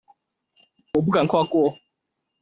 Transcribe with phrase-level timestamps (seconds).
[0.95, 1.77] 我不敢跨過